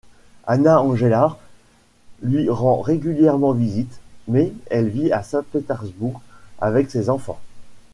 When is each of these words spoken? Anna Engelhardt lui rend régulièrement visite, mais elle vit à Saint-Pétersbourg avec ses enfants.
Anna 0.47 0.79
Engelhardt 0.81 1.37
lui 2.23 2.49
rend 2.49 2.81
régulièrement 2.81 3.51
visite, 3.51 3.99
mais 4.27 4.51
elle 4.71 4.87
vit 4.87 5.11
à 5.11 5.21
Saint-Pétersbourg 5.21 6.21
avec 6.59 6.89
ses 6.89 7.11
enfants. 7.11 7.39